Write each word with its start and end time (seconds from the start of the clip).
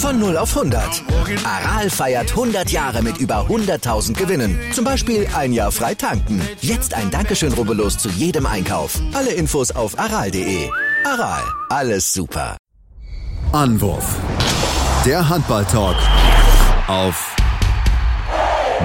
Von 0.00 0.18
0 0.18 0.38
auf 0.38 0.56
100. 0.56 1.04
Aral 1.44 1.90
feiert 1.90 2.30
100 2.30 2.70
Jahre 2.70 3.02
mit 3.02 3.18
über 3.18 3.46
100.000 3.50 4.14
Gewinnen. 4.14 4.58
Zum 4.72 4.82
Beispiel 4.82 5.28
ein 5.36 5.52
Jahr 5.52 5.70
frei 5.70 5.94
tanken. 5.94 6.40
Jetzt 6.62 6.94
ein 6.94 7.10
Dankeschön, 7.10 7.52
rubbellos 7.52 7.98
zu 7.98 8.08
jedem 8.08 8.46
Einkauf. 8.46 8.98
Alle 9.12 9.32
Infos 9.32 9.70
auf 9.70 9.98
aral.de. 9.98 10.70
Aral, 11.04 11.42
alles 11.68 12.14
super. 12.14 12.56
Anwurf. 13.52 14.16
Der 15.04 15.28
Handball-Talk 15.28 15.96
auf 16.88 17.36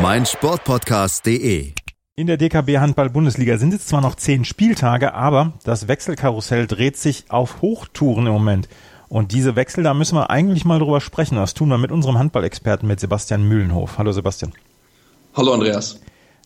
meinsportpodcast.de. 0.02 1.72
In 2.18 2.28
der 2.28 2.36
DKB 2.36 2.78
Handball 2.80 3.10
Bundesliga 3.10 3.58
sind 3.58 3.74
es 3.74 3.88
zwar 3.88 4.02
noch 4.02 4.16
zehn 4.16 4.44
Spieltage, 4.44 5.14
aber 5.14 5.54
das 5.64 5.88
Wechselkarussell 5.88 6.68
dreht 6.68 6.98
sich 6.98 7.26
auf 7.30 7.62
Hochtouren 7.62 8.28
im 8.28 8.34
Moment. 8.34 8.68
Und 9.16 9.32
diese 9.32 9.56
Wechsel, 9.56 9.82
da 9.82 9.94
müssen 9.94 10.18
wir 10.18 10.30
eigentlich 10.30 10.66
mal 10.66 10.78
drüber 10.78 11.00
sprechen. 11.00 11.38
Das 11.38 11.54
tun 11.54 11.70
wir 11.70 11.78
mit 11.78 11.90
unserem 11.90 12.18
Handballexperten, 12.18 12.86
mit 12.86 13.00
Sebastian 13.00 13.48
Mühlenhof. 13.48 13.98
Hallo 13.98 14.12
Sebastian. 14.12 14.52
Hallo 15.34 15.54
Andreas. 15.54 16.02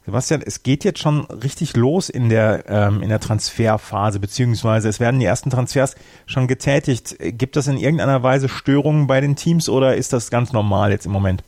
Sebastian, 0.06 0.44
es 0.46 0.62
geht 0.62 0.84
jetzt 0.84 1.00
schon 1.00 1.22
richtig 1.22 1.76
los 1.76 2.10
in 2.10 2.30
der, 2.30 2.66
ähm, 2.68 3.02
in 3.02 3.10
der 3.10 3.20
Transferphase, 3.20 4.20
beziehungsweise 4.20 4.88
es 4.88 5.00
werden 5.00 5.20
die 5.20 5.26
ersten 5.26 5.50
Transfers 5.50 5.96
schon 6.28 6.46
getätigt. 6.46 7.16
Gibt 7.20 7.58
es 7.58 7.66
in 7.66 7.76
irgendeiner 7.76 8.22
Weise 8.22 8.48
Störungen 8.48 9.08
bei 9.08 9.20
den 9.20 9.36
Teams 9.36 9.68
oder 9.68 9.96
ist 9.96 10.14
das 10.14 10.30
ganz 10.30 10.54
normal 10.54 10.92
jetzt 10.92 11.08
im 11.08 11.12
Moment? 11.12 11.42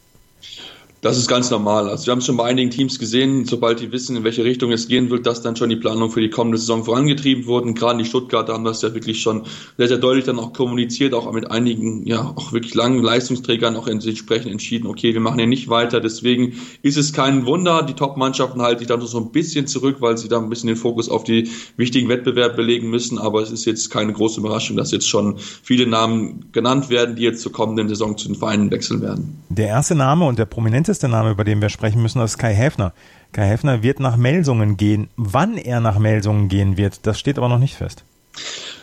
Das 1.02 1.18
ist 1.18 1.28
ganz 1.28 1.50
normal. 1.50 1.90
Also 1.90 2.06
wir 2.06 2.12
haben 2.12 2.20
es 2.20 2.28
schon 2.28 2.38
bei 2.38 2.44
einigen 2.44 2.70
Teams 2.70 3.00
gesehen, 3.00 3.46
sobald 3.46 3.80
die 3.80 3.92
wissen, 3.92 4.16
in 4.18 4.24
welche 4.24 4.44
Richtung 4.44 4.72
es 4.72 4.88
gehen 4.88 5.10
wird, 5.10 5.26
dass 5.26 5.42
dann 5.42 5.56
schon 5.56 5.70
die 5.70 5.76
Planung 5.76 6.12
für 6.12 6.22
die 6.22 6.30
kommende 6.30 6.60
Saison 6.60 6.84
vorangetrieben 6.84 7.48
wurden. 7.48 7.74
Gerade 7.74 7.98
die 7.98 8.06
Stuttgarter 8.06 8.54
haben 8.54 8.64
das 8.64 8.84
ja 8.84 8.94
wirklich 8.94 9.20
schon 9.20 9.46
sehr, 9.80 9.88
sehr 9.88 9.98
deutlich 9.98 10.26
dann 10.26 10.38
auch 10.38 10.54
kommuniziert, 10.54 11.16
auch 11.16 11.32
mit 11.32 11.50
einigen, 11.50 12.06
ja, 12.06 12.32
auch 12.36 12.54
wirklich 12.54 12.76
langen 12.76 13.02
Leistungsträgern 13.02 13.76
auch 13.78 13.88
entsprechend 13.88 14.52
entschieden, 14.52 14.86
okay, 14.86 15.16
wir 15.16 15.22
machen 15.22 15.40
hier 15.40 15.48
nicht 15.48 15.70
weiter. 15.70 16.02
Deswegen 16.02 16.54
ist 16.84 16.98
es 16.98 17.14
kein 17.14 17.48
Wunder. 17.48 17.82
Die 17.82 17.96
Top-Mannschaften 17.96 18.62
halten 18.62 18.80
sich 18.80 18.88
dann 18.88 19.02
so 19.02 19.18
ein 19.18 19.32
bisschen 19.32 19.66
zurück, 19.66 19.98
weil 20.02 20.20
sie 20.20 20.28
da 20.28 20.38
ein 20.38 20.50
bisschen 20.50 20.68
den 20.68 20.76
Fokus 20.76 21.10
auf 21.10 21.24
die 21.24 21.50
wichtigen 21.78 22.10
Wettbewerbe 22.10 22.62
legen 22.62 22.92
müssen. 22.92 23.18
Aber 23.18 23.42
es 23.42 23.50
ist 23.50 23.66
jetzt 23.66 23.90
keine 23.90 24.14
große 24.14 24.40
Überraschung, 24.40 24.78
dass 24.78 24.92
jetzt 24.92 25.10
schon 25.10 25.40
viele 25.64 25.88
Namen 25.88 26.52
genannt 26.52 26.92
werden, 26.92 27.16
die 27.16 27.24
jetzt 27.24 27.42
zur 27.42 27.52
kommenden 27.52 27.90
Saison 27.90 28.20
zu 28.20 28.28
den 28.28 28.36
Vereinen 28.36 28.70
wechseln 28.70 29.02
werden. 29.02 29.42
Der 29.50 29.68
erste 29.68 29.96
Name 29.96 30.26
und 30.26 30.38
der 30.38 30.46
prominente 30.46 30.91
bekannteste 30.92 31.08
Name, 31.08 31.32
über 31.32 31.46
den 31.46 31.62
wir 31.62 31.70
sprechen 31.70 32.02
müssen, 32.02 32.22
ist 32.22 32.38
Kai 32.38 32.54
Häfner. 32.54 32.92
Kai 33.32 33.48
Häfner 33.48 33.82
wird 33.82 34.02
nach 34.02 34.18
Melsungen 34.18 34.76
gehen. 34.76 35.08
Wann 35.16 35.58
er 35.58 35.80
nach 35.80 35.98
Melsungen 36.00 36.50
gehen 36.50 36.76
wird, 36.76 37.08
das 37.08 37.18
steht 37.18 37.38
aber 37.38 37.48
noch 37.48 37.60
nicht 37.60 37.78
fest. 37.78 38.04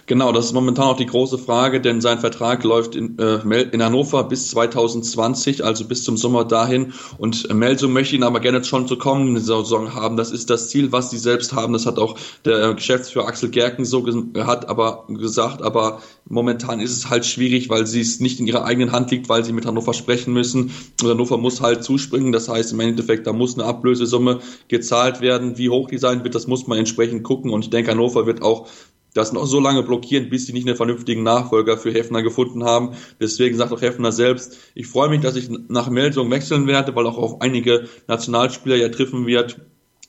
Genau, 0.08 0.32
das 0.32 0.46
ist 0.46 0.52
momentan 0.54 0.86
auch 0.86 0.96
die 0.96 1.04
große 1.04 1.36
Frage, 1.36 1.82
denn 1.82 2.00
sein 2.00 2.18
Vertrag 2.18 2.64
läuft 2.64 2.96
in, 2.96 3.18
äh, 3.18 3.62
in 3.64 3.82
Hannover 3.82 4.24
bis 4.24 4.48
2020, 4.48 5.62
also 5.62 5.84
bis 5.84 6.02
zum 6.02 6.16
Sommer 6.16 6.46
dahin. 6.46 6.94
Und 7.18 7.52
Melsung 7.52 7.92
möchte 7.92 8.16
ihn 8.16 8.22
aber 8.22 8.41
gerne 8.41 8.64
schon 8.64 8.88
zur 8.88 8.98
kommenden 8.98 9.44
Saison 9.44 9.94
haben. 9.94 10.16
Das 10.16 10.30
ist 10.30 10.48
das 10.48 10.70
Ziel, 10.70 10.92
was 10.92 11.10
sie 11.10 11.19
selbst 11.19 11.52
haben. 11.52 11.74
Das 11.74 11.84
hat 11.84 11.98
auch 11.98 12.16
der 12.46 12.72
Geschäftsführer 12.72 13.28
Axel 13.28 13.50
Gerken 13.50 13.84
so 13.84 14.06
hat 14.38 14.66
aber 14.70 15.04
gesagt. 15.08 15.60
Aber 15.60 16.00
momentan 16.25 16.81
ist 16.81 16.97
es 16.97 17.10
halt 17.10 17.26
schwierig, 17.26 17.69
weil 17.69 17.87
sie 17.87 18.00
es 18.00 18.19
nicht 18.19 18.41
in 18.41 18.47
ihrer 18.47 18.64
eigenen 18.64 18.92
Hand 18.92 19.10
liegt, 19.10 19.28
weil 19.28 19.44
sie 19.44 19.53
mit 19.53 19.66
Hannover 19.66 19.92
sprechen 19.92 20.32
müssen. 20.32 20.70
Und 21.03 21.08
Hannover 21.10 21.37
muss 21.37 21.60
halt 21.60 21.84
zuspringen. 21.84 22.32
Das 22.32 22.48
heißt 22.48 22.72
im 22.72 22.81
Endeffekt, 22.81 23.26
da 23.26 23.34
muss 23.34 23.58
eine 23.58 23.66
Ablösesumme 23.66 24.38
gezahlt 24.69 25.20
werden. 25.20 25.58
Wie 25.58 25.69
hoch 25.69 25.88
die 25.88 25.98
sein 25.98 26.25
wird, 26.25 26.34
das 26.34 26.47
muss 26.47 26.66
man 26.66 26.78
entsprechend 26.78 27.25
gucken. 27.25 27.50
Und 27.50 27.64
ich 27.64 27.70
denke, 27.70 27.91
Hannover 27.91 28.25
wird 28.25 28.41
auch 28.41 28.69
das 29.14 29.32
noch 29.32 29.46
so 29.46 29.60
lange 29.60 29.82
blockieren, 29.82 30.28
bis 30.28 30.46
sie 30.46 30.52
nicht 30.52 30.66
einen 30.66 30.76
vernünftigen 30.76 31.22
Nachfolger 31.22 31.76
für 31.78 31.91
Heffner 31.91 32.22
gefunden 32.22 32.64
haben. 32.64 32.92
Deswegen 33.20 33.56
sagt 33.56 33.72
auch 33.72 33.80
Heffner 33.80 34.12
selbst, 34.12 34.58
ich 34.74 34.86
freue 34.86 35.08
mich, 35.08 35.20
dass 35.20 35.36
ich 35.36 35.50
nach 35.69 35.91
Melsung 35.91 36.30
wechseln 36.30 36.66
werde, 36.66 36.94
weil 36.94 37.06
auch 37.06 37.19
auf 37.19 37.41
einige 37.41 37.88
Nationalspieler 38.06 38.76
ja 38.76 38.88
treffen 38.88 39.26
wird, 39.26 39.60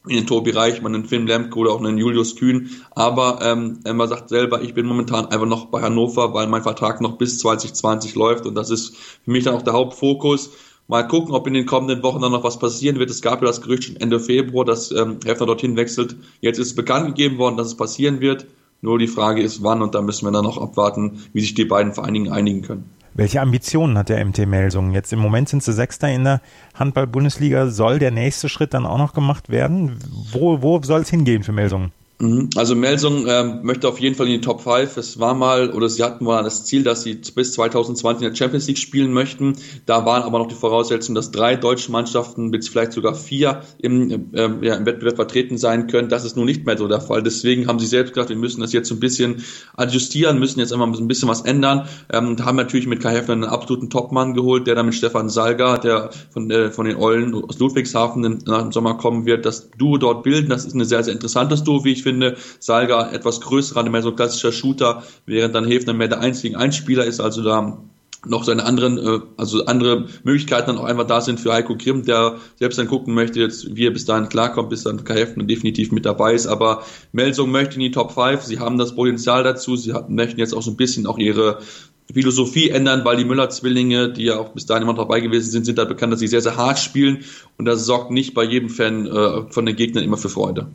wie 0.05 0.15
den 0.15 0.27
Tobi 0.27 0.51
Reichmann, 0.51 0.93
den 0.93 1.05
Finn 1.05 1.27
Lemke 1.27 1.57
oder 1.59 1.71
auch 1.71 1.79
einen 1.79 1.97
Julius 1.97 2.35
Kühn. 2.35 2.69
Aber 2.91 3.39
ähm, 3.41 3.79
er 3.83 4.07
sagt 4.07 4.29
selber, 4.29 4.61
ich 4.61 4.73
bin 4.73 4.85
momentan 4.85 5.25
einfach 5.25 5.47
noch 5.47 5.65
bei 5.65 5.81
Hannover, 5.81 6.33
weil 6.33 6.47
mein 6.47 6.63
Vertrag 6.63 7.01
noch 7.01 7.17
bis 7.17 7.39
2020 7.39 8.15
läuft 8.15 8.45
und 8.45 8.55
das 8.55 8.69
ist 8.69 8.95
für 8.95 9.31
mich 9.31 9.43
dann 9.43 9.55
auch 9.55 9.61
der 9.61 9.73
Hauptfokus. 9.73 10.51
Mal 10.87 11.07
gucken, 11.07 11.35
ob 11.35 11.45
in 11.45 11.53
den 11.53 11.67
kommenden 11.67 12.01
Wochen 12.01 12.21
dann 12.21 12.31
noch 12.31 12.43
was 12.43 12.57
passieren 12.57 12.97
wird. 12.97 13.11
Es 13.11 13.21
gab 13.21 13.41
ja 13.41 13.47
das 13.47 13.61
Gerücht 13.61 13.83
schon 13.83 13.97
Ende 13.97 14.19
Februar, 14.19 14.65
dass 14.65 14.91
ähm, 14.91 15.19
Heffner 15.23 15.45
dorthin 15.45 15.75
wechselt. 15.75 16.15
Jetzt 16.41 16.57
ist 16.57 16.75
bekannt 16.75 17.05
gegeben 17.05 17.37
worden, 17.37 17.57
dass 17.57 17.67
es 17.67 17.77
passieren 17.77 18.21
wird. 18.21 18.47
Nur 18.81 18.97
die 18.97 19.07
Frage 19.07 19.41
ist, 19.41 19.61
wann 19.63 19.81
und 19.81 19.95
da 19.95 20.01
müssen 20.01 20.25
wir 20.25 20.31
dann 20.31 20.45
noch 20.45 20.57
abwarten, 20.57 21.23
wie 21.33 21.41
sich 21.41 21.53
die 21.53 21.65
beiden 21.65 21.93
Vereinigen 21.93 22.31
einigen 22.31 22.61
können. 22.61 22.89
Welche 23.13 23.41
Ambitionen 23.41 23.97
hat 23.97 24.09
der 24.09 24.23
MT 24.23 24.47
Melsungen? 24.47 24.93
Jetzt 24.93 25.11
im 25.11 25.19
Moment 25.19 25.49
sind 25.49 25.63
sie 25.63 25.73
Sechster 25.73 26.09
in 26.09 26.23
der 26.23 26.41
Handball-Bundesliga. 26.75 27.67
Soll 27.67 27.99
der 27.99 28.11
nächste 28.11 28.47
Schritt 28.47 28.73
dann 28.73 28.85
auch 28.85 28.97
noch 28.97 29.13
gemacht 29.13 29.49
werden? 29.49 29.99
Wo, 30.31 30.61
wo 30.61 30.81
soll 30.81 31.01
es 31.01 31.09
hingehen 31.09 31.43
für 31.43 31.51
Melsungen? 31.51 31.91
Mhm. 32.21 32.49
Also 32.57 32.75
Melsung 32.75 33.25
ähm, 33.27 33.59
möchte 33.63 33.87
auf 33.87 33.99
jeden 33.99 34.13
Fall 34.15 34.27
in 34.27 34.33
die 34.33 34.41
Top 34.41 34.61
5. 34.61 34.97
Es 34.97 35.19
war 35.19 35.33
mal, 35.33 35.71
oder 35.71 35.87
sie 35.87 36.03
hatten 36.03 36.25
mal 36.25 36.43
das 36.43 36.65
Ziel, 36.65 36.83
dass 36.83 37.03
sie 37.03 37.13
bis 37.13 37.53
2020 37.53 38.25
in 38.25 38.31
der 38.31 38.35
Champions 38.35 38.67
League 38.67 38.77
spielen 38.77 39.13
möchten. 39.13 39.55
Da 39.85 40.05
waren 40.05 40.23
aber 40.23 40.39
noch 40.39 40.47
die 40.47 40.55
Voraussetzungen, 40.55 41.15
dass 41.15 41.31
drei 41.31 41.55
deutsche 41.55 41.91
Mannschaften, 41.93 42.51
bis 42.51 42.67
vielleicht 42.67 42.91
sogar 42.91 43.15
vier 43.15 43.61
im, 43.77 44.31
ähm, 44.33 44.61
ja, 44.61 44.75
im 44.75 44.85
Wettbewerb 44.85 45.15
vertreten 45.15 45.57
sein 45.57 45.87
können. 45.87 46.09
Das 46.09 46.25
ist 46.25 46.35
nun 46.35 46.45
nicht 46.45 46.65
mehr 46.65 46.77
so 46.77 46.89
der 46.89 46.99
Fall. 46.99 47.23
Deswegen 47.23 47.67
haben 47.67 47.79
sie 47.79 47.87
selbst 47.87 48.13
gesagt, 48.13 48.29
wir 48.29 48.35
müssen 48.35 48.59
das 48.59 48.73
jetzt 48.73 48.91
ein 48.91 48.99
bisschen 48.99 49.41
adjustieren, 49.77 50.39
müssen 50.39 50.59
jetzt 50.59 50.73
einmal 50.73 50.89
ein 50.89 51.07
bisschen 51.07 51.29
was 51.29 51.41
ändern. 51.41 51.87
Ähm, 52.11 52.35
haben 52.43 52.57
natürlich 52.57 52.87
mit 52.87 53.01
Kai 53.01 53.13
Heffner 53.13 53.35
einen 53.35 53.43
absoluten 53.45 53.89
Topmann 53.89 54.33
geholt, 54.33 54.67
der 54.67 54.75
dann 54.75 54.87
mit 54.87 54.95
Stefan 54.95 55.29
Salga, 55.29 55.77
der 55.77 56.09
von, 56.31 56.51
äh, 56.51 56.69
von 56.69 56.85
den 56.85 56.97
Eulen 56.97 57.33
aus 57.33 57.59
Ludwigshafen 57.59 58.41
nach 58.45 58.61
dem 58.63 58.73
Sommer 58.73 58.95
kommen 58.95 59.25
wird, 59.25 59.45
das 59.45 59.69
Duo 59.71 59.97
dort 59.97 60.23
bilden. 60.23 60.49
Das 60.49 60.65
ist 60.65 60.73
ein 60.75 60.83
sehr, 60.83 61.01
sehr 61.01 61.13
interessantes 61.13 61.63
Duo, 61.63 61.85
wie 61.85 61.93
ich 61.93 62.03
finde 62.03 62.08
finde. 62.09 62.37
Salga 62.59 63.11
etwas 63.11 63.41
größerer, 63.41 63.87
mehr 63.89 64.01
so 64.01 64.11
klassischer 64.11 64.51
Shooter, 64.51 65.03
während 65.25 65.55
dann 65.55 65.65
Hefner 65.65 65.93
mehr 65.93 66.07
der 66.07 66.19
einzige 66.19 66.57
Einspieler 66.57 67.05
ist, 67.05 67.19
also 67.19 67.43
da 67.43 67.77
noch 68.25 68.43
seine 68.43 68.65
anderen, 68.65 68.97
äh, 68.97 69.19
also 69.37 69.65
andere 69.65 70.07
Möglichkeiten 70.23 70.67
dann 70.67 70.77
auch 70.77 70.83
einfach 70.83 71.07
da 71.07 71.21
sind 71.21 71.39
für 71.39 71.53
Heiko 71.53 71.77
Grimm, 71.77 72.03
der 72.03 72.35
selbst 72.57 72.77
dann 72.77 72.87
gucken 72.87 73.13
möchte, 73.13 73.39
jetzt, 73.39 73.75
wie 73.75 73.87
er 73.87 73.91
bis 73.91 74.05
dahin 74.05 74.27
klarkommt, 74.27 74.69
bis 74.69 74.83
dann 74.83 75.01
Hefner 75.07 75.45
definitiv 75.45 75.91
mit 75.91 76.05
dabei 76.05 76.33
ist. 76.33 76.47
Aber 76.47 76.83
Melsung 77.13 77.51
möchte 77.51 77.75
in 77.75 77.81
die 77.81 77.91
Top 77.91 78.11
5, 78.11 78.41
sie 78.41 78.59
haben 78.59 78.77
das 78.77 78.95
Potenzial 78.95 79.43
dazu, 79.43 79.75
sie 79.75 79.93
möchten 80.09 80.39
jetzt 80.39 80.53
auch 80.53 80.61
so 80.61 80.71
ein 80.71 80.77
bisschen 80.77 81.07
auch 81.07 81.17
ihre 81.17 81.59
Philosophie 82.13 82.69
ändern, 82.69 83.05
weil 83.05 83.17
die 83.17 83.25
Müller-Zwillinge, 83.25 84.11
die 84.11 84.25
ja 84.25 84.39
auch 84.39 84.49
bis 84.49 84.65
dahin 84.65 84.83
immer 84.83 84.95
dabei 84.95 85.19
gewesen 85.19 85.51
sind, 85.51 85.65
sind 85.65 85.77
da 85.77 85.85
bekannt, 85.85 86.11
dass 86.11 86.19
sie 86.19 86.27
sehr, 86.27 86.41
sehr 86.41 86.57
hart 86.57 86.79
spielen 86.79 87.19
und 87.57 87.65
das 87.65 87.85
sorgt 87.85 88.11
nicht 88.11 88.33
bei 88.33 88.43
jedem 88.43 88.69
Fan 88.69 89.05
äh, 89.05 89.43
von 89.51 89.65
den 89.65 89.75
Gegnern 89.75 90.03
immer 90.03 90.17
für 90.17 90.29
Freude. 90.29 90.67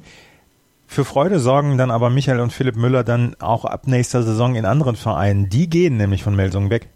Für 0.86 1.04
Freude 1.04 1.40
sorgen 1.40 1.76
dann 1.78 1.90
aber 1.90 2.10
Michael 2.10 2.40
und 2.40 2.52
Philipp 2.52 2.76
Müller 2.76 3.04
dann 3.04 3.34
auch 3.40 3.64
ab 3.64 3.86
nächster 3.86 4.22
Saison 4.22 4.54
in 4.54 4.64
anderen 4.64 4.96
Vereinen. 4.96 5.48
Die 5.48 5.68
gehen 5.68 5.96
nämlich 5.96 6.22
von 6.22 6.36
Melsungen 6.36 6.70
weg. 6.70 6.90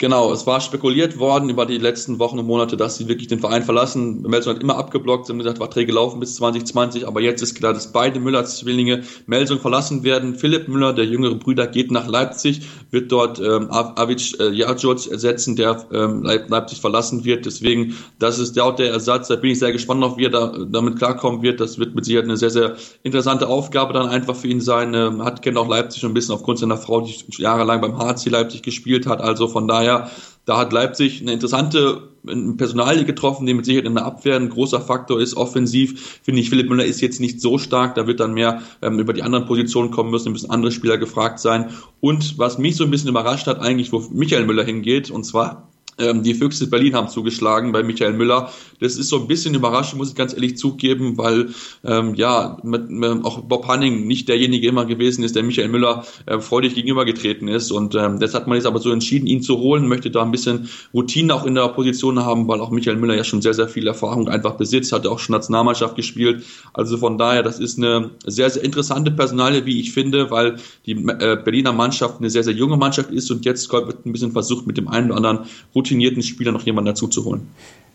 Genau, 0.00 0.32
es 0.32 0.46
war 0.46 0.60
spekuliert 0.60 1.18
worden 1.18 1.50
über 1.50 1.66
die 1.66 1.76
letzten 1.76 2.20
Wochen 2.20 2.38
und 2.38 2.46
Monate, 2.46 2.76
dass 2.76 2.98
sie 2.98 3.08
wirklich 3.08 3.26
den 3.26 3.40
Verein 3.40 3.64
verlassen. 3.64 4.22
Melsung 4.22 4.54
hat 4.54 4.62
immer 4.62 4.76
abgeblockt, 4.76 5.26
sie 5.26 5.32
haben 5.32 5.38
gesagt, 5.38 5.58
Verträge 5.58 5.90
laufen 5.90 6.20
bis 6.20 6.36
2020, 6.36 7.04
aber 7.04 7.20
jetzt 7.20 7.42
ist 7.42 7.56
klar, 7.56 7.72
dass 7.72 7.90
beide 7.90 8.20
Müller-Zwillinge 8.20 9.02
Melsung 9.26 9.58
verlassen 9.58 10.04
werden. 10.04 10.36
Philipp 10.36 10.68
Müller, 10.68 10.92
der 10.92 11.04
jüngere 11.04 11.34
Brüder, 11.34 11.66
geht 11.66 11.90
nach 11.90 12.06
Leipzig, 12.06 12.60
wird 12.92 13.10
dort 13.10 13.40
ähm, 13.40 13.72
Avic 13.72 14.38
äh, 14.38 14.50
Jajoc 14.50 15.10
ersetzen, 15.10 15.56
der 15.56 15.84
ähm, 15.92 16.22
Leipzig 16.22 16.80
verlassen 16.80 17.24
wird. 17.24 17.44
Deswegen, 17.44 17.96
das 18.20 18.38
ist 18.38 18.54
der, 18.54 18.70
der 18.70 18.92
Ersatz. 18.92 19.26
Da 19.26 19.34
bin 19.34 19.50
ich 19.50 19.58
sehr 19.58 19.72
gespannt 19.72 20.04
auf, 20.04 20.16
wie 20.16 20.26
er 20.26 20.30
da, 20.30 20.52
damit 20.70 20.96
klarkommen 20.96 21.42
wird. 21.42 21.58
Das 21.58 21.76
wird 21.80 21.96
mit 21.96 22.04
Sicherheit 22.04 22.26
eine 22.26 22.36
sehr, 22.36 22.50
sehr 22.50 22.76
interessante 23.02 23.48
Aufgabe 23.48 23.94
dann 23.94 24.08
einfach 24.08 24.36
für 24.36 24.46
ihn 24.46 24.60
sein. 24.60 24.94
Ähm, 24.94 25.24
hat 25.24 25.42
kennt 25.42 25.56
auch 25.56 25.68
Leipzig 25.68 26.02
schon 26.02 26.12
ein 26.12 26.14
bisschen 26.14 26.36
aufgrund 26.36 26.60
seiner 26.60 26.76
Frau, 26.76 27.00
die 27.00 27.16
jahrelang 27.38 27.80
beim 27.80 27.98
HC 27.98 28.30
Leipzig 28.30 28.62
gespielt 28.62 29.08
hat. 29.08 29.20
Also 29.20 29.48
von 29.48 29.66
daher 29.66 29.87
daher, 29.88 30.10
da 30.44 30.58
hat 30.58 30.72
Leipzig 30.72 31.20
eine 31.20 31.32
interessante 31.32 32.08
Personalie 32.56 33.04
getroffen, 33.04 33.46
die 33.46 33.54
mit 33.54 33.64
Sicherheit 33.64 33.86
in 33.86 33.94
der 33.94 34.04
Abwehr 34.04 34.36
ein 34.36 34.48
großer 34.48 34.80
Faktor 34.80 35.20
ist. 35.20 35.36
Offensiv 35.36 36.20
finde 36.22 36.40
ich, 36.40 36.50
Philipp 36.50 36.68
Müller 36.68 36.84
ist 36.84 37.00
jetzt 37.00 37.20
nicht 37.20 37.40
so 37.40 37.58
stark, 37.58 37.94
da 37.94 38.06
wird 38.06 38.20
dann 38.20 38.34
mehr 38.34 38.62
ähm, 38.82 38.98
über 38.98 39.12
die 39.12 39.22
anderen 39.22 39.46
Positionen 39.46 39.90
kommen 39.90 40.10
müssen, 40.10 40.32
müssen 40.32 40.50
andere 40.50 40.72
Spieler 40.72 40.98
gefragt 40.98 41.38
sein. 41.38 41.70
Und 42.00 42.38
was 42.38 42.58
mich 42.58 42.76
so 42.76 42.84
ein 42.84 42.90
bisschen 42.90 43.08
überrascht 43.08 43.46
hat, 43.46 43.60
eigentlich, 43.60 43.92
wo 43.92 44.00
Michael 44.10 44.46
Müller 44.46 44.64
hingeht, 44.64 45.10
und 45.10 45.24
zwar 45.24 45.68
die 45.98 46.34
Füchse 46.34 46.68
Berlin 46.68 46.94
haben 46.94 47.08
zugeschlagen 47.08 47.72
bei 47.72 47.82
Michael 47.82 48.12
Müller. 48.12 48.52
Das 48.80 48.96
ist 48.96 49.08
so 49.08 49.18
ein 49.18 49.26
bisschen 49.26 49.54
überraschend, 49.54 49.98
muss 49.98 50.10
ich 50.10 50.14
ganz 50.14 50.32
ehrlich 50.32 50.56
zugeben, 50.56 51.18
weil 51.18 51.48
ähm, 51.84 52.14
ja 52.14 52.58
mit, 52.62 52.88
mit, 52.88 53.24
auch 53.24 53.40
Bob 53.40 53.66
Hanning 53.66 54.06
nicht 54.06 54.28
derjenige 54.28 54.68
immer 54.68 54.84
gewesen 54.84 55.24
ist, 55.24 55.34
der 55.34 55.42
Michael 55.42 55.68
Müller 55.68 56.04
äh, 56.26 56.38
freudig 56.38 56.76
gegenübergetreten 56.76 57.48
ist. 57.48 57.72
Und 57.72 57.96
ähm, 57.96 58.20
das 58.20 58.34
hat 58.34 58.46
man 58.46 58.56
jetzt 58.56 58.66
aber 58.66 58.78
so 58.78 58.92
entschieden, 58.92 59.26
ihn 59.26 59.42
zu 59.42 59.58
holen, 59.58 59.88
möchte 59.88 60.10
da 60.10 60.22
ein 60.22 60.30
bisschen 60.30 60.68
Routine 60.94 61.34
auch 61.34 61.44
in 61.44 61.56
der 61.56 61.68
Position 61.68 62.20
haben, 62.24 62.46
weil 62.46 62.60
auch 62.60 62.70
Michael 62.70 62.96
Müller 62.96 63.16
ja 63.16 63.24
schon 63.24 63.42
sehr, 63.42 63.54
sehr 63.54 63.68
viel 63.68 63.86
Erfahrung 63.88 64.28
einfach 64.28 64.54
besitzt, 64.54 64.92
hat 64.92 65.06
auch 65.06 65.18
schon 65.18 65.32
Nationalmannschaft 65.32 65.96
gespielt. 65.96 66.44
Also 66.72 66.96
von 66.98 67.18
daher, 67.18 67.42
das 67.42 67.58
ist 67.58 67.78
eine 67.78 68.10
sehr, 68.24 68.50
sehr 68.50 68.62
interessante 68.62 69.10
Personalie, 69.10 69.66
wie 69.66 69.80
ich 69.80 69.92
finde, 69.92 70.30
weil 70.30 70.56
die 70.86 70.92
äh, 70.92 71.36
Berliner 71.42 71.72
Mannschaft 71.72 72.20
eine 72.20 72.30
sehr, 72.30 72.44
sehr 72.44 72.54
junge 72.54 72.76
Mannschaft 72.76 73.10
ist 73.10 73.30
und 73.32 73.44
jetzt 73.44 73.72
wird 73.72 74.06
ein 74.06 74.12
bisschen 74.12 74.30
versucht, 74.32 74.66
mit 74.66 74.76
dem 74.76 74.86
einen 74.86 75.10
oder 75.10 75.16
anderen 75.16 75.48
Routine 75.74 75.87
routinierten 75.88 76.22
Spieler 76.22 76.52
noch 76.52 76.62
jemanden 76.62 76.86
dazu 76.86 77.08
zu 77.08 77.24
holen. 77.24 77.48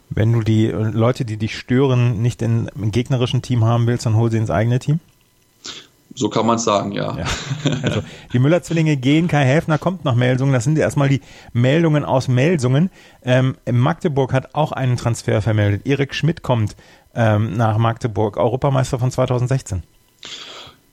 Wenn 0.10 0.34
du 0.34 0.42
die 0.42 0.68
Leute, 0.68 1.26
die 1.26 1.38
dich 1.38 1.58
stören, 1.58 2.22
nicht 2.22 2.42
in, 2.42 2.70
im 2.76 2.92
gegnerischen 2.92 3.42
Team 3.42 3.64
haben 3.64 3.88
willst, 3.88 4.06
dann 4.06 4.16
hol 4.16 4.30
sie 4.30 4.38
ins 4.38 4.50
eigene 4.50 4.80
Team? 4.80 5.00
So 6.16 6.30
kann 6.30 6.46
man 6.46 6.58
es 6.58 6.64
sagen, 6.64 6.92
ja. 6.92 7.18
ja. 7.18 7.26
Also 7.82 8.04
die 8.32 8.38
Müller-Zwillinge 8.38 8.98
gehen, 8.98 9.28
Kai 9.28 9.46
Häfner 9.46 9.80
kommt 9.80 10.06
nach 10.06 10.14
Melsungen. 10.14 10.54
Das 10.54 10.64
sind 10.64 10.78
erstmal 10.78 11.10
die 11.10 11.22
Meldungen 11.54 12.06
aus 12.06 12.28
Melsungen. 12.28 12.92
Ähm, 13.24 13.56
Magdeburg 13.72 14.32
hat 14.32 14.54
auch 14.54 14.72
einen 14.72 14.98
Transfer 14.98 15.42
vermeldet. 15.42 15.88
Erik 15.88 16.14
Schmidt 16.14 16.44
kommt 16.44 16.76
ähm, 17.16 17.58
nach 17.58 17.80
Magdeburg, 17.80 18.38
Europameister 18.38 19.00
von 19.00 19.10
2016. 19.10 19.82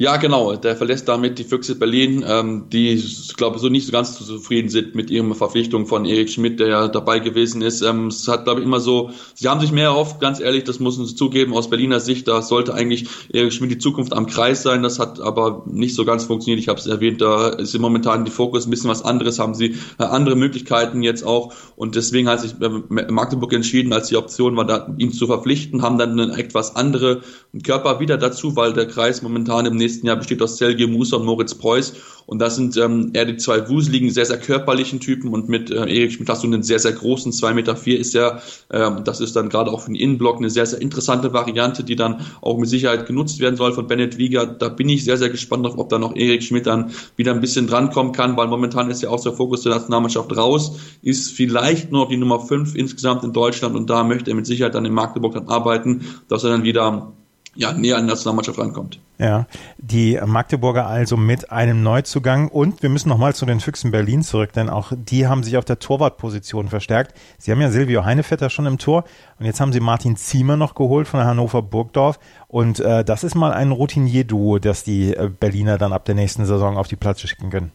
Ja, 0.00 0.16
genau. 0.16 0.56
Der 0.56 0.76
verlässt 0.76 1.08
damit 1.08 1.38
die 1.38 1.44
Füchse 1.44 1.74
Berlin, 1.74 2.24
ähm, 2.26 2.70
die, 2.72 2.94
ich 2.94 3.36
glaube, 3.36 3.58
so 3.58 3.68
nicht 3.68 3.84
so 3.84 3.92
ganz 3.92 4.16
zufrieden 4.16 4.70
sind 4.70 4.94
mit 4.94 5.10
ihrer 5.10 5.34
Verpflichtung 5.34 5.84
von 5.86 6.06
Erik 6.06 6.30
Schmidt, 6.30 6.58
der 6.58 6.68
ja 6.68 6.88
dabei 6.88 7.18
gewesen 7.18 7.60
ist. 7.60 7.82
Ähm, 7.82 8.06
es 8.06 8.26
hat, 8.26 8.44
glaube 8.44 8.60
ich, 8.60 8.66
immer 8.66 8.80
so, 8.80 9.10
sie 9.34 9.46
haben 9.46 9.60
sich 9.60 9.72
mehr 9.72 9.88
erhofft, 9.88 10.18
ganz 10.18 10.40
ehrlich, 10.40 10.64
das 10.64 10.80
müssen 10.80 11.04
sie 11.04 11.14
zugeben, 11.14 11.52
aus 11.52 11.68
Berliner 11.68 12.00
Sicht, 12.00 12.28
da 12.28 12.40
sollte 12.40 12.72
eigentlich 12.72 13.08
Erik 13.30 13.52
Schmidt 13.52 13.72
die 13.72 13.76
Zukunft 13.78 14.14
am 14.14 14.24
Kreis 14.26 14.62
sein. 14.62 14.82
Das 14.82 14.98
hat 14.98 15.20
aber 15.20 15.64
nicht 15.66 15.94
so 15.94 16.06
ganz 16.06 16.24
funktioniert. 16.24 16.60
Ich 16.60 16.68
habe 16.68 16.80
es 16.80 16.86
erwähnt, 16.86 17.20
da 17.20 17.48
ist 17.50 17.78
momentan 17.78 18.24
die 18.24 18.30
Fokus 18.30 18.66
ein 18.66 18.70
bisschen 18.70 18.88
was 18.88 19.02
anderes, 19.02 19.38
haben 19.38 19.54
sie 19.54 19.76
äh, 19.98 20.04
andere 20.04 20.34
Möglichkeiten 20.34 21.02
jetzt 21.02 21.24
auch. 21.24 21.52
Und 21.76 21.94
deswegen 21.94 22.26
hat 22.26 22.40
sich 22.40 22.54
äh, 22.62 22.70
Magdeburg 23.10 23.52
entschieden, 23.52 23.92
als 23.92 24.08
die 24.08 24.16
Option 24.16 24.56
war, 24.56 24.64
da, 24.64 24.94
ihn 24.96 25.12
zu 25.12 25.26
verpflichten, 25.26 25.82
haben 25.82 25.98
dann 25.98 26.18
einen 26.18 26.30
etwas 26.30 26.74
andere 26.74 27.20
Körper 27.62 28.00
wieder 28.00 28.16
dazu, 28.16 28.56
weil 28.56 28.72
der 28.72 28.86
Kreis 28.86 29.20
momentan 29.20 29.66
im 29.66 29.76
nächsten 29.76 29.89
nächsten 29.90 30.06
Jahr 30.06 30.16
besteht 30.16 30.40
aus 30.40 30.56
Selge 30.56 30.86
Musa 30.86 31.16
und 31.16 31.26
Moritz 31.26 31.54
Preuß. 31.54 31.94
Und 32.26 32.38
das 32.38 32.54
sind 32.54 32.76
ähm, 32.76 33.10
eher 33.12 33.24
die 33.24 33.38
zwei 33.38 33.68
wuseligen, 33.68 34.10
sehr, 34.10 34.24
sehr 34.24 34.38
körperlichen 34.38 35.00
Typen. 35.00 35.32
Und 35.32 35.48
mit 35.48 35.70
äh, 35.70 35.74
Erik 35.74 36.12
Schmidt 36.12 36.28
hast 36.28 36.44
du 36.44 36.46
einen 36.46 36.62
sehr, 36.62 36.78
sehr 36.78 36.92
großen, 36.92 37.32
zwei 37.32 37.52
Meter 37.54 37.74
vier 37.74 37.98
ist 37.98 38.14
er. 38.14 38.40
Ähm, 38.70 39.02
das 39.04 39.20
ist 39.20 39.34
dann 39.34 39.48
gerade 39.48 39.72
auch 39.72 39.80
für 39.80 39.90
den 39.90 39.96
Innenblock 39.96 40.36
eine 40.36 40.48
sehr, 40.48 40.64
sehr 40.64 40.80
interessante 40.80 41.32
Variante, 41.32 41.82
die 41.82 41.96
dann 41.96 42.24
auch 42.40 42.56
mit 42.56 42.68
Sicherheit 42.68 43.06
genutzt 43.06 43.40
werden 43.40 43.56
soll 43.56 43.72
von 43.72 43.88
Bennett 43.88 44.16
Wieger. 44.16 44.46
Da 44.46 44.68
bin 44.68 44.88
ich 44.88 45.04
sehr, 45.04 45.16
sehr 45.16 45.30
gespannt 45.30 45.66
drauf, 45.66 45.76
ob 45.76 45.88
da 45.88 45.98
noch 45.98 46.14
Erik 46.14 46.44
Schmidt 46.44 46.66
dann 46.66 46.92
wieder 47.16 47.32
ein 47.32 47.40
bisschen 47.40 47.66
drankommen 47.66 48.12
kann, 48.12 48.36
weil 48.36 48.46
momentan 48.46 48.90
ist 48.90 49.02
ja 49.02 49.08
auch 49.08 49.20
der 49.20 49.32
Fokus 49.32 49.62
der 49.62 49.72
Nationalmannschaft 49.72 50.36
raus, 50.36 50.78
ist 51.02 51.32
vielleicht 51.32 51.90
nur 51.90 52.08
die 52.08 52.16
Nummer 52.16 52.38
fünf 52.38 52.76
insgesamt 52.76 53.24
in 53.24 53.32
Deutschland 53.32 53.74
und 53.74 53.90
da 53.90 54.04
möchte 54.04 54.30
er 54.30 54.36
mit 54.36 54.46
Sicherheit 54.46 54.76
dann 54.76 54.84
in 54.84 54.94
Magdeburg 54.94 55.34
dann 55.34 55.48
arbeiten, 55.48 56.02
dass 56.28 56.44
er 56.44 56.50
dann 56.50 56.62
wieder 56.62 57.12
ja, 57.54 57.72
näher 57.72 57.96
an 57.96 58.04
die 58.04 58.10
Nationalmannschaft 58.10 58.58
rankommt. 58.58 59.00
Ja, 59.18 59.46
die 59.76 60.18
Magdeburger 60.24 60.86
also 60.86 61.16
mit 61.16 61.52
einem 61.52 61.82
Neuzugang 61.82 62.48
und 62.48 62.82
wir 62.82 62.88
müssen 62.88 63.08
nochmal 63.08 63.34
zu 63.34 63.44
den 63.44 63.60
Füchsen 63.60 63.90
Berlin 63.90 64.22
zurück, 64.22 64.52
denn 64.52 64.70
auch 64.70 64.92
die 64.96 65.26
haben 65.26 65.42
sich 65.42 65.58
auf 65.58 65.64
der 65.64 65.78
Torwartposition 65.78 66.68
verstärkt. 66.68 67.14
Sie 67.38 67.50
haben 67.50 67.60
ja 67.60 67.70
Silvio 67.70 68.04
Heinevetter 68.04 68.48
schon 68.48 68.66
im 68.66 68.78
Tor 68.78 69.04
und 69.38 69.46
jetzt 69.46 69.60
haben 69.60 69.72
sie 69.72 69.80
Martin 69.80 70.16
Ziemer 70.16 70.56
noch 70.56 70.74
geholt 70.74 71.06
von 71.06 71.20
Hannover 71.20 71.60
Burgdorf 71.60 72.18
und 72.48 72.80
äh, 72.80 73.04
das 73.04 73.24
ist 73.24 73.34
mal 73.34 73.52
ein 73.52 73.72
Routinier-Duo, 73.72 74.58
das 74.58 74.84
die 74.84 75.14
äh, 75.14 75.28
Berliner 75.28 75.76
dann 75.76 75.92
ab 75.92 76.06
der 76.06 76.14
nächsten 76.14 76.46
Saison 76.46 76.78
auf 76.78 76.88
die 76.88 76.96
Platte 76.96 77.28
schicken 77.28 77.50
können. 77.50 77.72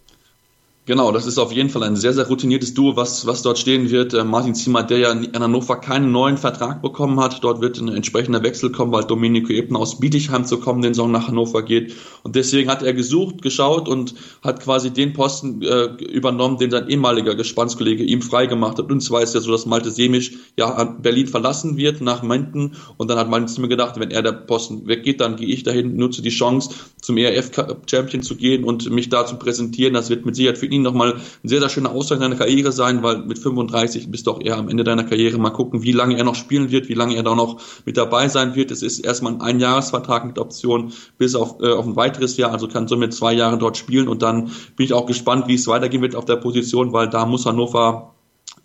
Genau, 0.88 1.12
das 1.12 1.26
ist 1.26 1.40
auf 1.40 1.52
jeden 1.52 1.72
Fall 1.72 1.82
ein 1.82 1.96
sehr, 1.96 2.14
sehr 2.14 2.28
routiniertes 2.28 2.76
Duo, 2.76 2.96
was, 2.96 3.26
was 3.26 3.42
dort 3.42 3.58
stehen 3.58 3.90
wird. 3.90 4.14
Äh, 4.14 4.24
Martin 4.24 4.54
Zimmer, 4.54 4.84
der 4.84 5.00
ja 5.00 5.12
in 5.12 5.34
Hannover 5.34 5.78
keinen 5.78 6.12
neuen 6.12 6.38
Vertrag 6.38 6.84
bekommen 6.84 7.20
hat. 7.20 7.44
Dort 7.44 7.60
wird 7.60 7.80
ein 7.80 7.88
entsprechender 7.88 8.44
Wechsel 8.44 8.72
kommen, 8.72 8.92
weil 8.92 9.04
Domenico 9.04 9.52
Ebner 9.52 9.80
aus 9.80 10.00
Bietigheim 10.00 10.46
zu 10.46 10.60
kommen, 10.60 10.84
den 10.84 10.94
Song 10.94 11.10
nach 11.10 11.28
Hannover 11.28 11.64
geht. 11.64 11.96
Und 12.22 12.36
deswegen 12.36 12.70
hat 12.70 12.84
er 12.84 12.94
gesucht, 12.94 13.42
geschaut 13.42 13.90
und 13.90 14.14
hat 14.44 14.60
quasi 14.60 14.92
den 14.92 15.14
Posten 15.14 15.64
äh, 15.64 15.86
übernommen, 16.04 16.60
den 16.60 16.70
sein 16.70 16.88
ehemaliger 16.88 17.34
Gespannskollege 17.34 18.04
ihm 18.04 18.22
freigemacht 18.22 18.78
hat. 18.78 18.92
Und 18.92 19.02
zwar 19.02 19.24
ist 19.24 19.34
ja 19.34 19.42
so, 19.42 19.52
dass 19.52 19.66
Malte 19.66 19.90
Semisch 19.90 20.34
ja 20.56 20.84
Berlin 20.84 21.26
verlassen 21.26 21.78
wird 21.78 22.02
nach 22.02 22.22
Menden. 22.22 22.76
Und 22.98 23.10
dann 23.10 23.18
hat 23.18 23.28
Martin 23.28 23.48
Zimmer 23.48 23.70
gedacht, 23.70 24.00
wenn 24.00 24.12
er 24.12 24.22
der 24.22 24.34
Posten 24.34 24.86
weggeht, 24.86 25.20
dann 25.20 25.36
gehe 25.36 25.48
ich 25.48 25.64
dahin, 25.64 25.96
nutze 25.96 26.22
die 26.22 26.30
Chance, 26.30 26.76
zum 27.06 27.18
ERF 27.18 27.52
Champion 27.90 28.24
zu 28.24 28.36
gehen 28.36 28.64
und 28.64 28.90
mich 28.90 29.10
da 29.10 29.26
zu 29.26 29.38
präsentieren. 29.38 29.94
Das 29.94 30.10
wird 30.10 30.26
mit 30.26 30.36
Sicherheit 30.36 30.58
für 30.58 30.66
ihn 30.66 30.82
nochmal 30.82 31.14
ein 31.14 31.48
sehr, 31.48 31.60
sehr 31.60 31.70
schöner 31.70 31.92
Ausgang 31.92 32.20
deiner 32.20 32.36
Karriere 32.36 32.72
sein, 32.72 33.04
weil 33.04 33.20
mit 33.20 33.40
35 33.40 34.10
bist 34.10 34.28
du 34.28 34.32
auch 34.32 34.42
eher 34.42 34.58
am 34.58 34.70
Ende 34.70 34.84
deiner 34.84 35.04
Karriere. 35.04 35.38
Mal 35.38 35.52
gucken, 35.52 35.84
wie 35.84 35.92
lange 35.92 36.18
er 36.18 36.24
noch 36.24 36.36
spielen 36.36 36.72
wird, 36.72 36.90
wie 36.90 36.94
lange 36.94 37.16
er 37.16 37.24
da 37.24 37.36
noch 37.36 37.62
mit 37.86 37.98
dabei 37.98 38.28
sein 38.28 38.56
wird. 38.56 38.72
Es 38.72 38.82
ist 38.82 39.00
erstmal 39.00 39.34
ein 39.34 39.42
Einjahresvertrag 39.42 40.26
mit 40.26 40.40
Option 40.40 40.94
bis 41.18 41.36
auf, 41.36 41.62
äh, 41.62 41.72
auf 41.72 41.86
ein 41.86 41.96
weiteres 41.96 42.38
Jahr, 42.38 42.52
also 42.52 42.68
kann 42.68 42.88
somit 42.88 43.14
zwei 43.14 43.34
Jahre 43.34 43.58
dort 43.58 43.78
spielen 43.78 44.08
und 44.08 44.22
dann 44.22 44.52
bin 44.76 44.86
ich 44.86 44.94
auch 44.94 45.06
gespannt, 45.06 45.48
wie 45.48 45.56
es 45.56 45.68
weitergehen 45.68 46.02
wird 46.02 46.16
auf 46.16 46.26
der 46.26 46.38
Position, 46.38 46.94
weil 46.94 47.10
da 47.10 47.26
muss 47.26 47.46
Hannover 47.46 48.15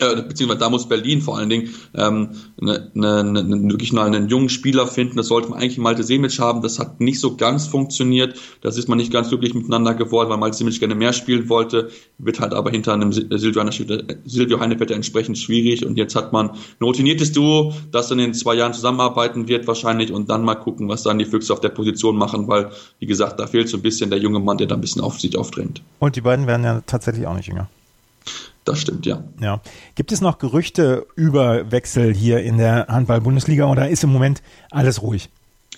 äh, 0.00 0.23
beziehungsweise 0.23 0.61
da 0.61 0.70
muss 0.70 0.88
Berlin 0.88 1.20
vor 1.20 1.38
allen 1.38 1.49
Dingen 1.49 1.70
ähm, 1.94 2.31
ne, 2.58 2.91
ne, 2.94 3.25
ne, 3.25 3.70
wirklich 3.70 3.93
mal 3.93 4.06
einen 4.06 4.29
jungen 4.29 4.49
Spieler 4.49 4.87
finden. 4.87 5.17
Das 5.17 5.29
sollte 5.29 5.50
man 5.50 5.58
eigentlich 5.58 5.79
Malte 5.79 6.02
Semic 6.02 6.38
haben. 6.38 6.62
Das 6.62 6.79
hat 6.79 7.00
nicht 7.00 7.20
so 7.20 7.37
ganz 7.37 7.67
funktioniert. 7.67 8.35
Das 8.62 8.76
ist 8.76 8.88
man 8.88 8.99
nicht 8.99 9.12
ganz 9.12 9.29
glücklich 9.29 9.55
miteinander 9.55 9.94
geworden, 9.94 10.31
weil 10.31 10.38
Malte 10.38 10.56
Semic 10.56 10.79
gerne 10.79 10.94
mehr 10.94 11.12
spielen 11.12 11.49
wollte. 11.49 11.91
Wird 12.19 12.41
halt 12.41 12.55
aber 12.55 12.70
hinter 12.70 12.94
einem 12.94 13.12
Silvio, 13.12 13.62
Silvio 14.25 14.61
Heinevetter 14.61 14.94
entsprechend 14.94 15.38
schwierig. 15.38 15.85
Und 15.85 15.97
jetzt 15.97 16.17
hat 16.17 16.32
man 16.32 16.50
ein 16.50 16.82
routiniertes 16.82 17.32
Duo, 17.32 17.75
das 17.93 18.11
in 18.11 18.35
zwei 18.35 18.55
Jahren 18.55 18.73
zusammenarbeiten 18.73 19.49
wird 19.49 19.67
wahrscheinlich 19.67 20.12
und 20.12 20.31
dann 20.31 20.44
mal 20.44 20.55
gucken, 20.55 20.88
was 20.88 21.02
dann 21.02 21.19
die 21.19 21.25
Füchse 21.25 21.52
auf 21.52 21.61
der 21.61 21.69
Position 21.69 22.17
machen, 22.17 22.49
weil, 22.49 22.70
wie 22.99 23.06
gesagt, 23.06 23.38
da 23.38 23.47
fehlt 23.47 23.69
so 23.69 23.76
ein 23.76 23.82
bisschen 23.82 24.11
der 24.11 24.19
junge 24.19 24.41
Mann, 24.41 24.58
der 24.58 24.67
da 24.67 24.75
ein 24.75 24.81
bisschen 24.81 25.02
auf 25.02 25.20
sich 25.20 25.37
aufdrängt. 25.37 25.82
Und 25.99 26.17
die 26.17 26.20
beiden 26.20 26.47
werden 26.47 26.64
ja 26.64 26.82
tatsächlich 26.87 27.26
auch 27.26 27.37
nicht 27.37 27.49
jünger. 27.49 27.69
Das 28.71 28.79
stimmt, 28.79 29.05
ja. 29.05 29.25
Ja. 29.41 29.61
Gibt 29.97 30.13
es 30.13 30.21
noch 30.21 30.39
Gerüchte 30.39 31.05
über 31.17 31.73
Wechsel 31.73 32.15
hier 32.15 32.39
in 32.39 32.57
der 32.57 32.87
Handball-Bundesliga 32.87 33.69
oder 33.69 33.89
ist 33.89 34.05
im 34.05 34.13
Moment 34.13 34.43
alles 34.71 35.03
ruhig? 35.03 35.29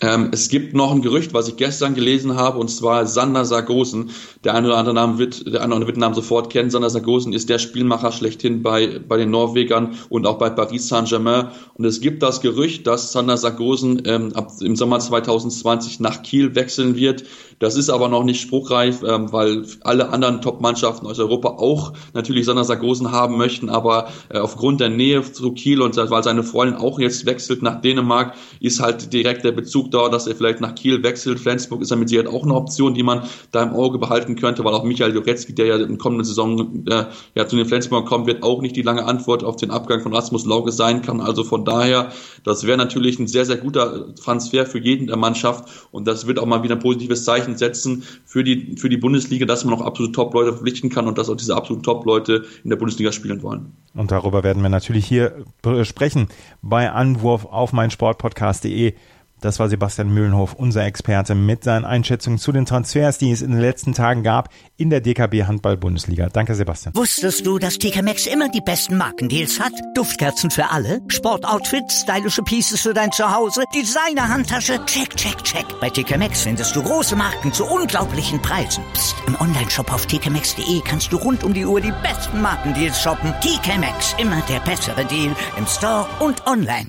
Ähm, 0.03 0.29
es 0.33 0.51
gibt 0.51 0.75
noch 0.75 0.91
ein 0.91 1.01
Gerücht, 1.01 1.33
was 1.33 1.49
ich 1.49 1.57
gestern 1.57 1.95
gelesen 1.95 2.37
habe, 2.37 2.59
und 2.59 2.69
zwar 2.69 3.07
Sander 3.07 3.47
Sargosen. 3.47 4.11
Der 4.45 4.55
eine 4.55 4.67
oder 4.67 4.77
andere 4.77 4.95
Name 4.95 5.19
wird, 5.19 5.47
der 5.47 5.63
eine 5.63 5.69
oder 5.69 5.77
andere 5.77 5.87
wird 5.87 5.97
den 5.97 6.01
Namen 6.01 6.15
sofort 6.15 6.51
kennen. 6.51 6.71
Sander 6.71 6.91
Sargosen 6.91 7.33
ist 7.33 7.49
der 7.49 7.59
Spielmacher 7.59 8.13
schlechthin 8.13 8.63
bei, 8.63 8.99
bei 8.99 9.17
den 9.17 9.31
Norwegern 9.31 9.95
und 10.11 10.27
auch 10.27 10.37
bei 10.37 10.51
Paris 10.51 10.89
Saint-Germain. 10.89 11.49
Und 11.75 11.87
es 11.87 12.03
gibt 12.03 12.23
das 12.23 12.43
Gerücht, 12.43 12.87
dass 12.87 13.13
Sander 13.13 13.39
Sargosen 13.39 14.03
ähm, 14.05 14.33
ab, 14.35 14.53
im 14.61 14.77
Sommer 14.77 14.99
2020 14.99 16.01
nach 16.01 16.23
Kiel 16.23 16.55
wechseln 16.55 16.97
wird. 16.97 17.25
Das 17.63 17.77
ist 17.77 17.91
aber 17.91 18.09
noch 18.09 18.25
nicht 18.25 18.41
spruchreif, 18.41 19.05
ähm, 19.05 19.33
weil 19.33 19.65
alle 19.83 20.09
anderen 20.09 20.41
Top-Mannschaften 20.41 21.07
aus 21.07 21.21
Europa 21.21 21.49
auch 21.51 21.93
natürlich 22.13 22.45
Sander 22.45 22.65
Sargosen 22.65 23.13
haben 23.13 23.39
möchten. 23.39 23.71
Aber 23.71 24.09
äh, 24.31 24.39
aufgrund 24.39 24.81
der 24.81 24.89
Nähe 24.89 25.23
zu 25.23 25.53
Kiel 25.53 25.81
und 25.81 25.97
weil 25.97 26.25
seine 26.25 26.43
Freundin 26.43 26.77
auch 26.77 26.99
jetzt 26.99 27.25
wechselt 27.25 27.63
nach 27.63 27.81
Dänemark, 27.81 28.35
ist 28.59 28.81
halt 28.81 29.13
direkt 29.13 29.45
der 29.45 29.53
Bezug 29.53 29.93
da, 29.93 30.09
dass 30.09 30.27
er 30.27 30.35
vielleicht 30.35 30.61
nach 30.61 30.75
Kiel 30.75 31.05
wechselt. 31.05 31.39
Flensburg 31.39 31.83
ist 31.83 31.93
ja 31.93 31.97
mit 31.97 32.09
Sicherheit 32.09 32.27
auch 32.27 32.43
eine 32.43 32.55
Option, 32.55 32.95
die 32.95 33.05
man 33.05 33.23
da 33.53 33.63
im 33.63 33.75
Auge 33.75 33.99
behalten 33.99 34.35
könnte, 34.35 34.65
weil 34.65 34.75
auch 34.75 34.83
Michael 34.83 35.15
Jurecki, 35.15 35.55
der 35.55 35.67
ja 35.67 35.77
in 35.77 35.99
kommenden 35.99 36.25
Saison 36.25 36.85
äh, 36.89 37.05
ja 37.37 37.47
zu 37.47 37.55
den 37.55 37.67
Flensburg 37.67 38.07
kommen 38.07 38.27
wird, 38.27 38.43
auch 38.43 38.61
nicht 38.61 38.75
die 38.75 38.83
lange 38.83 39.05
Antwort 39.05 39.45
auf 39.45 39.55
den 39.55 39.71
Abgang 39.71 40.01
von 40.01 40.13
Rasmus 40.13 40.47
Lauge 40.47 40.73
sein 40.73 41.01
kann. 41.03 41.21
Also 41.21 41.45
von 41.45 41.65
daher, 41.65 42.11
das 42.43 42.67
wäre 42.67 42.77
natürlich 42.77 43.21
ein 43.21 43.29
sehr, 43.29 43.45
sehr 43.45 43.59
guter 43.59 44.13
Transfer 44.17 44.67
für 44.67 44.81
jeden 44.81 45.07
der 45.07 45.17
Mannschaft 45.17 45.69
und 45.93 46.09
das 46.09 46.27
wird 46.27 46.41
auch 46.41 46.47
mal 46.47 46.65
wieder 46.65 46.75
ein 46.75 46.81
positives 46.81 47.25
Zeichen 47.25 47.52
setzen 47.59 48.05
für 48.25 48.45
die, 48.45 48.77
für 48.77 48.89
die 48.89 48.97
Bundesliga, 48.97 49.47
dass 49.47 49.65
man 49.65 49.75
auch 49.75 49.83
absolute 49.83 50.13
Top-Leute 50.13 50.53
verpflichten 50.53 50.91
kann 50.91 51.07
und 51.07 51.19
dass 51.19 51.29
auch 51.29 51.37
diese 51.37 51.57
absoluten 51.57 51.83
Top-Leute 51.83 52.45
in 52.65 52.71
der 52.71 52.77
Bundesliga 52.77 53.13
spielen 53.13 53.43
wollen. 53.43 53.73
Und 53.95 54.11
darüber 54.11 54.43
werden 54.43 54.63
wir 54.63 54.71
natürlich 54.71 55.07
hier 55.07 55.45
sprechen 55.83 56.29
bei 56.63 56.91
Anwurf 56.91 57.45
auf 57.45 57.73
meinsportpodcast.de 57.73 58.95
Das 59.43 59.59
war 59.59 59.69
Sebastian 59.69 60.09
Mühlenhof, 60.09 60.55
unser 60.55 60.85
Experte, 60.85 61.35
mit 61.35 61.65
seinen 61.65 61.85
Einschätzungen 61.85 62.39
zu 62.39 62.53
den 62.53 62.65
Transfers, 62.65 63.19
die 63.19 63.33
es 63.33 63.43
in 63.43 63.51
den 63.51 63.61
letzten 63.61 63.93
Tagen 63.93 64.23
gab 64.23 64.51
in 64.77 64.89
der 64.89 65.01
DKB 65.01 65.43
Handball-Bundesliga. 65.45 66.29
Danke, 66.29 66.55
Sebastian. 66.55 66.95
Wusstest 66.95 67.45
du, 67.45 67.59
dass 67.59 67.77
TK 67.77 68.03
Maxx 68.03 68.27
immer 68.27 68.49
die 68.49 68.61
besten 68.61 68.97
Markendeals 68.97 69.59
hat? 69.59 69.73
Duftkerzen 69.95 70.53
für 70.53 70.71
alle, 70.71 71.01
Sportoutfits, 71.09 72.03
stylische 72.03 72.43
Pieces 72.43 72.81
für 72.83 72.95
dein 72.95 73.11
Zuhause, 73.11 73.65
Designer-Handtasche, 73.75 74.85
check, 74.87 75.17
check, 75.17 75.43
check. 75.43 75.67
Bei 75.81 75.91
TK 75.91 76.19
Maxx 76.19 76.43
findest 76.43 76.77
du 76.77 76.83
große 76.83 77.17
Marken 77.17 77.53
zu 77.53 77.65
unglaublichen 77.67 78.41
Preisen. 78.41 78.85
Psst. 78.93 79.17
im 79.27 79.41
Onlineshop 79.41 79.93
auf 79.93 80.07
tkmaxx.de 80.07 80.83
kannst 80.85 81.13
du 81.13 81.17
rund 81.17 81.43
um 81.43 81.53
die 81.53 81.67
Uhr 81.67 81.81
die 81.81 81.93
besten 82.03 82.41
Markendeals 82.41 83.03
shoppen. 83.03 83.35
TK 83.41 83.79
Maxx, 83.79 84.15
immer 84.19 84.41
der 84.49 84.61
bessere 84.61 85.05
Deal 85.05 85.35
im 85.59 85.67
Store 85.67 86.07
und 86.21 86.47
online. 86.47 86.87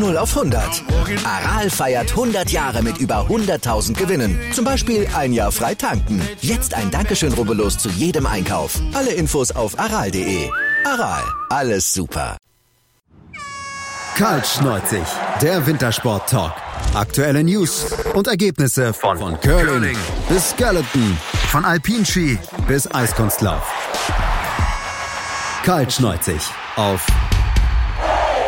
Von 0.00 0.14
0 0.14 0.16
auf 0.16 0.34
100. 0.34 0.82
Aral 1.24 1.68
feiert 1.68 2.10
100 2.12 2.50
Jahre 2.50 2.82
mit 2.82 2.96
über 2.96 3.26
100.000 3.28 3.92
Gewinnen. 3.92 4.40
Zum 4.54 4.64
Beispiel 4.64 5.06
ein 5.14 5.34
Jahr 5.34 5.52
frei 5.52 5.74
tanken. 5.74 6.26
Jetzt 6.40 6.72
ein 6.72 6.90
Dankeschön, 6.90 7.34
rubbellos 7.34 7.76
zu 7.76 7.90
jedem 7.90 8.24
Einkauf. 8.24 8.80
Alle 8.94 9.10
Infos 9.10 9.50
auf 9.50 9.78
aral.de. 9.78 10.48
Aral, 10.86 11.22
alles 11.50 11.92
super. 11.92 12.38
Kaltschneuzig, 14.16 15.04
der 15.42 15.66
Wintersport-Talk. 15.66 16.54
Aktuelle 16.94 17.44
News 17.44 17.84
und 18.14 18.26
Ergebnisse 18.26 18.94
von, 18.94 19.18
von 19.18 19.38
Curling 19.40 19.98
bis 20.30 20.50
Skeleton, 20.50 21.18
von 21.50 21.62
Alpinski 21.66 22.38
bis 22.66 22.90
Eiskunstlauf. 22.94 23.70
Kaltschneuzig 25.62 26.40
auf 26.76 27.06